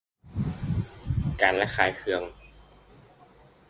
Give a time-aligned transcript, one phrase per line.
[1.41, 2.23] การระคายเคือง